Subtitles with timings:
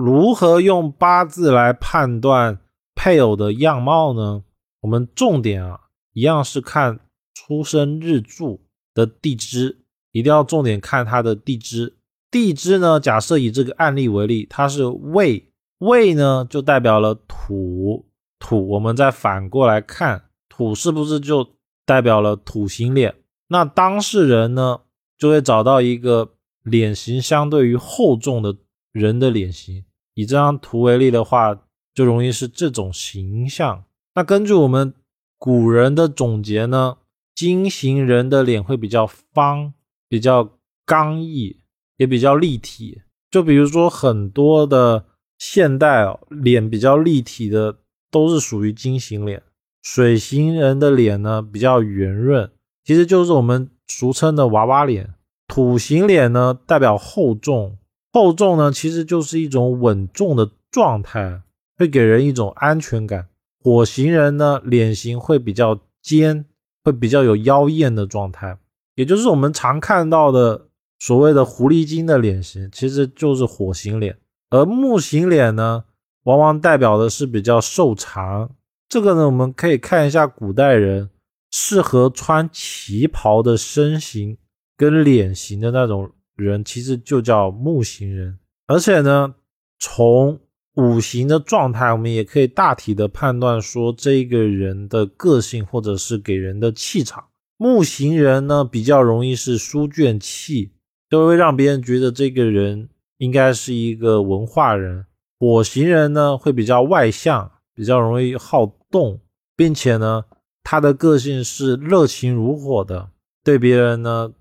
[0.00, 2.58] 如何用八字来判断
[2.94, 4.42] 配偶的样貌呢？
[4.80, 5.78] 我们重点啊，
[6.14, 7.00] 一样是看
[7.34, 8.62] 出生日柱
[8.94, 9.82] 的地支，
[10.12, 11.98] 一定要重点看它的地支。
[12.30, 15.50] 地支呢，假设以这个案例为例，它是未，
[15.80, 18.06] 未呢就代表了土，
[18.38, 18.68] 土。
[18.68, 21.46] 我们再反过来看，土是不是就
[21.84, 23.14] 代表了土星脸？
[23.48, 24.80] 那当事人呢，
[25.18, 26.32] 就会找到一个
[26.62, 28.56] 脸型相对于厚重的
[28.92, 29.84] 人的脸型。
[30.14, 31.58] 以这张图为例的话，
[31.94, 33.84] 就容易是这种形象。
[34.14, 34.92] 那根据我们
[35.38, 36.98] 古人的总结呢，
[37.34, 39.72] 金型人的脸会比较方，
[40.08, 41.60] 比较刚毅，
[41.96, 43.02] 也比较立体。
[43.30, 45.06] 就比如说很多的
[45.38, 47.78] 现代哦脸比较立体的，
[48.10, 49.42] 都是属于金型脸。
[49.82, 52.50] 水型人的脸呢比较圆润，
[52.84, 55.14] 其实就是我们俗称的娃娃脸。
[55.46, 57.78] 土型脸呢代表厚重。
[58.12, 61.42] 厚重呢，其实就是一种稳重的状态，
[61.78, 63.28] 会给人一种安全感。
[63.62, 66.46] 火型人呢，脸型会比较尖，
[66.82, 68.58] 会比较有妖艳的状态，
[68.96, 70.66] 也就是我们常看到的
[70.98, 74.16] 所谓的狐狸精的脸型，其实就是火型脸。
[74.48, 75.84] 而木型脸呢，
[76.24, 78.50] 往往代表的是比较瘦长。
[78.88, 81.10] 这个呢，我们可以看一下古代人
[81.52, 84.36] 适合穿旗袍的身形
[84.76, 86.10] 跟脸型的那种。
[86.40, 89.34] 人其实就叫木型人，而且呢，
[89.78, 90.40] 从
[90.74, 97.24] 五行的状态，我们也可以大体的判断说这个人的个性或者是给人的气场。
[97.56, 100.72] 木型人呢，比较容易是书卷气，
[101.10, 105.04] 就会让别人觉得这个人应该是一个文化人。
[105.38, 109.20] 火型人呢，会比较外向，比较容易好动，
[109.56, 110.24] 并且呢，
[110.62, 113.10] 他的个性是热情如火的，
[113.44, 114.32] 对别人呢，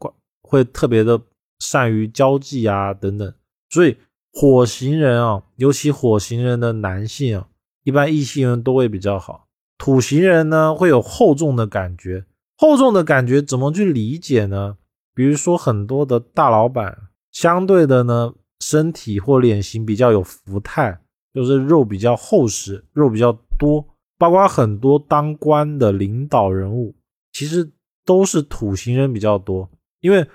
[0.41, 1.19] 会特别的。
[1.59, 3.33] 善于交际啊，等等，
[3.69, 3.97] 所以
[4.31, 7.47] 火型人啊，尤其火型人的男性啊，
[7.83, 9.47] 一般异性人都会比较好。
[9.77, 12.25] 土型人呢，会有厚重的感觉，
[12.57, 14.77] 厚重的感觉怎么去理解呢？
[15.13, 16.97] 比如说很多的大老板，
[17.31, 20.99] 相对的呢，身体或脸型比较有福态，
[21.33, 23.85] 就是肉比较厚实，肉比较多，
[24.17, 26.95] 包括很多当官的领导人物，
[27.33, 27.69] 其实
[28.05, 29.69] 都是土型人比较多，
[29.99, 30.25] 因为。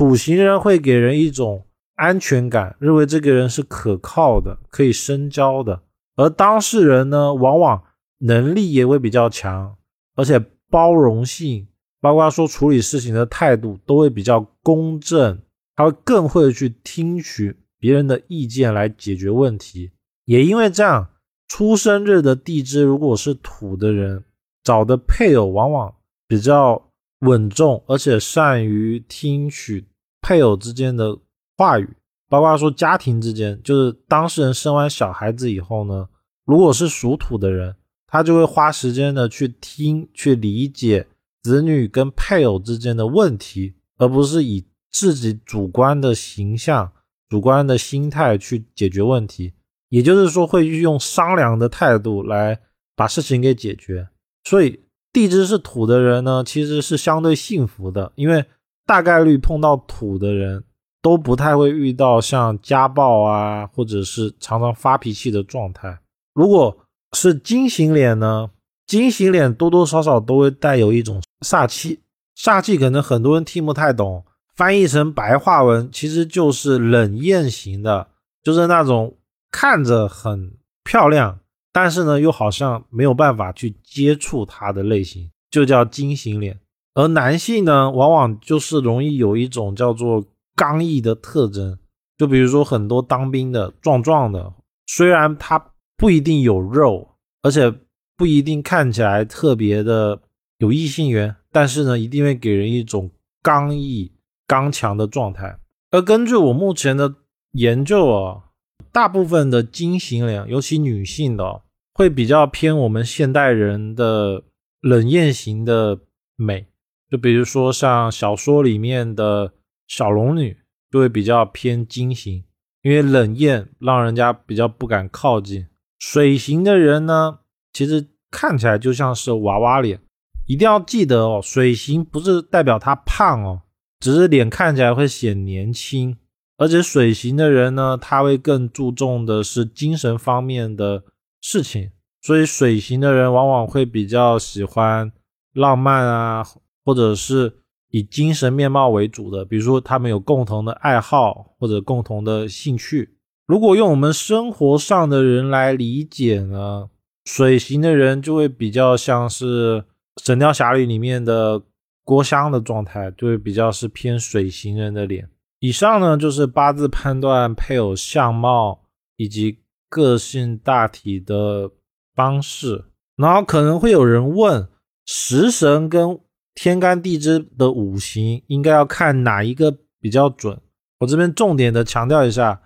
[0.00, 1.66] 土型人会给人一种
[1.96, 5.82] 安全感，认为这个人是可靠的，可以深交的。
[6.16, 7.84] 而当事人呢，往往
[8.20, 9.76] 能力也会比较强，
[10.16, 11.68] 而且包容性，
[12.00, 15.38] 包括说处理事情的态度都会比较公正，
[15.76, 19.90] 他会更会去听取别人的意见来解决问题。
[20.24, 21.10] 也因为这样，
[21.46, 24.24] 出生日的地支如果是土的人，
[24.64, 25.94] 找的配偶往往
[26.26, 26.86] 比较。
[27.26, 29.84] 稳重，而且善于听取
[30.30, 31.18] 配偶之间的
[31.56, 31.96] 话语，
[32.28, 36.08] 包括说家庭之间，就是当事人生完小孩子以后呢，
[36.44, 37.74] 如果是属土的人，
[38.06, 41.08] 他就会花时间的去听、去理解
[41.42, 46.92] 子女跟配偶之间的问题，而不是以自己主观的形象、
[47.28, 49.54] 主观的心态去解决问题。
[49.88, 52.60] 也就是说，会用商量的态度来
[52.94, 54.08] 把事情给解决。
[54.44, 54.78] 所以。
[55.12, 58.44] 地支是土的人呢，其实是相对幸福的，因为
[58.90, 60.64] 大概率碰到土的人
[61.00, 65.96] 都不太会遇到像家暴啊，或者是常常发脾气的状态。
[66.34, 66.76] 如果
[67.12, 68.50] 是金型脸呢，
[68.88, 72.00] 金型脸多多少少都会带有一种煞气，
[72.36, 74.24] 煞气可能很多人听不太懂，
[74.56, 78.08] 翻译成白话文其实就是冷艳型的，
[78.42, 79.16] 就是那种
[79.52, 80.52] 看着很
[80.82, 81.38] 漂亮。
[81.70, 86.58] 但是呢，又好像没有办法去接触他的类型，就叫金型脸。
[86.94, 90.24] 而男性呢，往往就是容易有一种叫做
[90.54, 91.78] 刚毅的特征。
[92.16, 94.52] 就比如说很多当兵的壮壮的，
[94.86, 97.08] 虽然他不一定有肉，
[97.42, 97.72] 而且
[98.16, 100.20] 不一定看起来特别的
[100.58, 103.10] 有异性缘，但是呢，一定会给人一种
[103.42, 104.12] 刚毅、
[104.46, 105.58] 刚强的状态。
[105.90, 107.14] 而根据我目前的
[107.52, 108.44] 研究啊。
[108.92, 111.62] 大部分的金型脸，尤其女性的，
[111.94, 114.42] 会比较偏我们现代人的
[114.80, 115.96] 冷艳型的
[116.34, 116.66] 美。
[117.10, 119.52] 就比如说像小说里面的
[119.88, 120.56] 小龙女，
[120.90, 122.44] 就会比较偏金型，
[122.82, 125.66] 因为冷艳让人家比较不敢靠近。
[125.98, 127.40] 水型的人呢，
[127.72, 130.00] 其实看起来就像是娃娃脸。
[130.46, 133.62] 一定要记得哦，水型不是代表他胖哦，
[134.00, 136.16] 只是脸看起来会显年轻。
[136.56, 141.04] 而且水型的人呢，他会更注重的是精神方面的
[141.40, 141.90] 事情，
[142.20, 145.10] 所以水型的人往往会比较喜欢
[145.54, 146.46] 浪漫啊，
[146.90, 147.52] 或者是
[147.92, 153.16] 以精神面貌为主的，比如说他们有共同的爱好或者共同的兴趣。
[153.46, 156.90] 如果用我们生活上的人来理解呢，
[157.26, 159.80] 水型的人就会比较像是
[160.24, 161.62] 《神雕侠侣》里面的
[162.04, 165.28] 郭襄的状态，就会比较是偏水型人的脸。
[165.60, 168.80] 以上呢就是八字判断配偶相貌
[169.16, 171.70] 以及个性大体的
[172.16, 172.86] 方式。
[173.14, 174.68] 然后可能会有人问，
[175.06, 176.18] 食神跟
[176.62, 180.60] 天干地支的五行应该要看哪一个比较准？
[180.98, 182.60] 我这边重点的强调一下，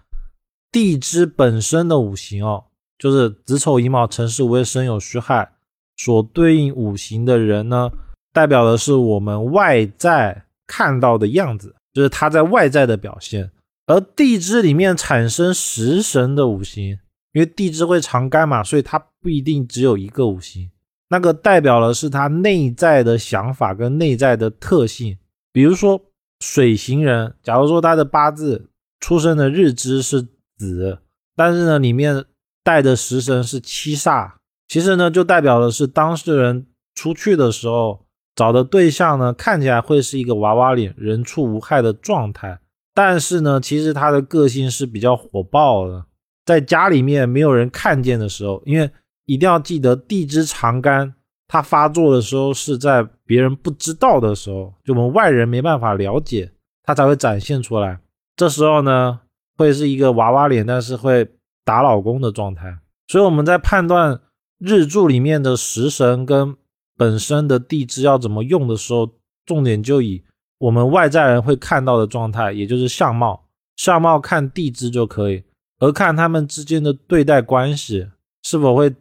[0.73, 2.65] 地支本身的五行哦，
[2.99, 5.53] 就是子丑寅卯辰巳午未申酉戌亥
[5.97, 7.89] 所对应五行的人呢，
[8.33, 11.77] 代表的是我们外在看到的样子。
[11.93, 13.53] 就是他在外在的表现，
[13.87, 16.99] 而地支里面产生食神的五行，
[17.33, 20.69] 因为地支会长干嘛，所以它不一定只有一个五行，
[21.15, 25.17] 那个代表的是他内在的想法跟内在的特性。
[25.53, 26.03] 比如说
[26.41, 28.69] 水行人，假如说他的八字
[28.99, 30.27] 出生的日支是
[30.59, 30.99] 子，
[31.37, 32.25] 但是呢里面
[32.65, 34.33] 带的食神是七煞，
[34.67, 36.67] 其实呢就代表的是当事人
[36.97, 38.01] 出去的时候。
[38.35, 42.59] 找的对象呢，看起来会是一个娃娃脸、人畜无害的状态，
[42.93, 46.07] 但是呢，其实他的个性是比较火爆的。
[46.45, 48.91] 在家里面没有人看见的时候，因为
[49.27, 51.15] 一定要记得地支长干，
[51.49, 58.01] 它发作的时候是在别人不知道的时候，就我们外人没办法了解，它才会展现出来。
[58.37, 59.21] 这时候呢，
[59.57, 61.29] 会是一个娃娃脸，但是会
[61.65, 62.79] 打老公的状态。
[63.09, 64.21] 所以我们在判断
[64.59, 66.57] 日柱里面的食神跟。
[66.97, 69.11] 本身的地支要怎么用的时候，
[69.45, 70.23] 重点就以
[70.59, 75.43] 我们外在人会看到的状态，也就是相貌，相貌看地支就可以，
[75.81, 78.07] 而看他们之间的对待关系
[78.45, 78.95] 是否会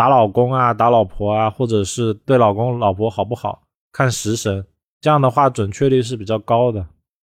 [0.00, 3.60] 打老公啊、打老婆啊，或者是对老公老婆好不好，
[3.92, 4.64] 看食神，
[4.98, 6.86] 这样的话准确率是比较高的。